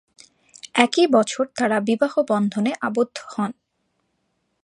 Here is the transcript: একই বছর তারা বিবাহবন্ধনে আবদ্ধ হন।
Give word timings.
একই 0.75 1.05
বছর 1.07 1.43
তারা 1.57 1.77
বিবাহবন্ধনে 1.79 2.71
আবদ্ধ 2.81 3.17
হন। 3.27 3.51